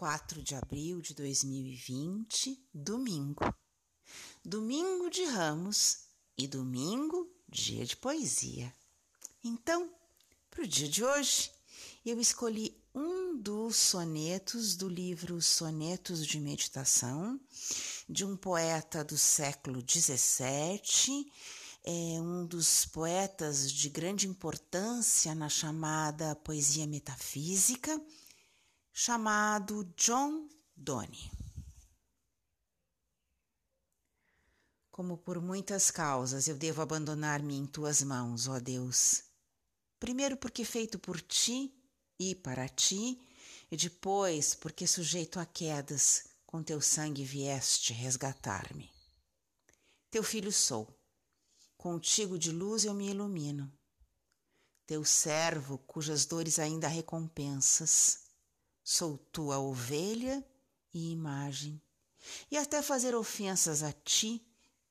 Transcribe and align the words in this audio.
4 0.00 0.42
de 0.42 0.54
abril 0.54 1.02
de 1.02 1.12
2020, 1.12 2.58
domingo. 2.72 3.54
Domingo 4.42 5.10
de 5.10 5.26
Ramos 5.26 6.04
e 6.38 6.48
domingo, 6.48 7.30
dia 7.46 7.84
de 7.84 7.98
poesia. 7.98 8.74
Então, 9.44 9.90
para 10.50 10.62
o 10.62 10.66
dia 10.66 10.88
de 10.88 11.04
hoje, 11.04 11.52
eu 12.02 12.18
escolhi 12.18 12.82
um 12.94 13.36
dos 13.36 13.76
sonetos 13.76 14.74
do 14.74 14.88
livro 14.88 15.38
Sonetos 15.42 16.26
de 16.26 16.40
Meditação, 16.40 17.38
de 18.08 18.24
um 18.24 18.38
poeta 18.38 19.04
do 19.04 19.18
século 19.18 19.84
XVII, 19.86 21.30
é 21.84 22.18
um 22.22 22.46
dos 22.46 22.86
poetas 22.86 23.70
de 23.70 23.90
grande 23.90 24.26
importância 24.26 25.34
na 25.34 25.50
chamada 25.50 26.34
poesia 26.36 26.86
metafísica 26.86 28.00
chamado 29.02 29.82
John 29.96 30.46
Donne. 30.76 31.32
Como 34.90 35.16
por 35.16 35.40
muitas 35.40 35.90
causas 35.90 36.46
eu 36.46 36.54
devo 36.54 36.82
abandonar-me 36.82 37.56
em 37.56 37.64
tuas 37.64 38.02
mãos, 38.02 38.46
ó 38.46 38.60
Deus. 38.60 39.22
Primeiro, 39.98 40.36
porque 40.36 40.66
feito 40.66 40.98
por 40.98 41.18
ti 41.18 41.74
e 42.18 42.34
para 42.34 42.68
ti, 42.68 43.18
e 43.70 43.76
depois, 43.78 44.54
porque 44.54 44.86
sujeito 44.86 45.40
a 45.40 45.46
quedas, 45.46 46.24
com 46.44 46.62
teu 46.62 46.78
sangue 46.78 47.24
vieste 47.24 47.94
resgatar-me. 47.94 48.92
Teu 50.10 50.22
filho 50.22 50.52
sou, 50.52 50.86
contigo 51.74 52.38
de 52.38 52.52
luz 52.52 52.84
eu 52.84 52.92
me 52.92 53.08
ilumino. 53.08 53.72
Teu 54.86 55.06
servo, 55.06 55.78
cujas 55.78 56.26
dores 56.26 56.58
ainda 56.58 56.86
recompensas 56.86 58.28
Sou 58.92 59.16
tua 59.16 59.60
ovelha 59.60 60.44
e 60.92 61.12
imagem, 61.12 61.80
e 62.50 62.56
até 62.58 62.82
fazer 62.82 63.14
ofensas 63.14 63.84
a 63.84 63.92
ti, 63.92 64.44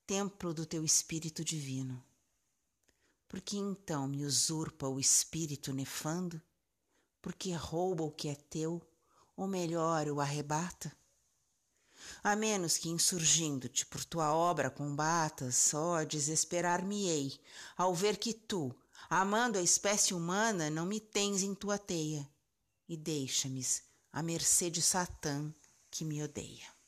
templo 0.07 0.53
do 0.53 0.65
teu 0.65 0.85
Espírito 0.85 1.43
Divino. 1.43 2.01
Porque 3.27 3.57
então 3.57 4.07
me 4.07 4.23
usurpa 4.23 4.87
o 4.87 5.01
espírito 5.01 5.73
nefando? 5.73 6.41
Porque 7.21 7.51
rouba 7.51 8.05
o 8.05 8.09
que 8.09 8.29
é 8.29 8.35
teu, 8.35 8.81
ou 9.35 9.45
melhor, 9.47 10.07
o 10.07 10.21
arrebata? 10.21 10.95
A 12.23 12.37
menos 12.37 12.77
que 12.77 12.87
insurgindo-te 12.87 13.85
por 13.85 14.05
tua 14.05 14.33
obra 14.33 14.69
combatas, 14.69 15.57
só 15.57 16.05
desesperar-me-ei 16.05 17.37
ao 17.75 17.93
ver 17.93 18.15
que 18.15 18.33
tu, 18.33 18.73
amando 19.09 19.57
a 19.57 19.61
espécie 19.61 20.13
humana, 20.13 20.69
não 20.69 20.85
me 20.85 21.01
tens 21.01 21.43
em 21.43 21.53
tua 21.53 21.77
teia 21.77 22.25
e 22.87 22.95
deixa-me 22.95 23.59
à 24.11 24.21
mercê 24.23 24.69
de 24.69 24.81
Satã 24.81 25.53
que 25.91 26.05
me 26.05 26.21
odeia. 26.23 26.78